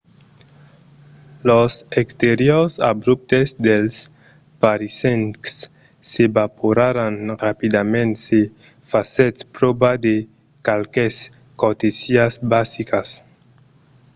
los 1.49 1.71
exteriors 2.01 2.73
abruptes 2.91 3.49
dels 3.65 3.95
parisencs 4.61 5.53
s'evaporaràn 6.09 7.15
rapidament 7.45 8.11
se 8.25 8.39
fasètz 8.91 9.39
pròva 9.55 9.91
de 10.05 10.15
qualques 10.65 11.15
cortesiás 11.61 12.33
basicas 12.51 13.09